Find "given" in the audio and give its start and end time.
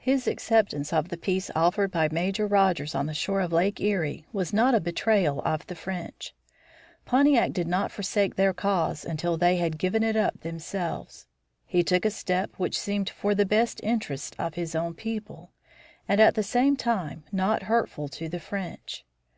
9.78-10.02